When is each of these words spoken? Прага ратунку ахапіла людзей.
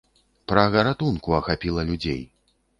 Прага 0.51 0.85
ратунку 0.87 1.37
ахапіла 1.43 1.87
людзей. 1.93 2.21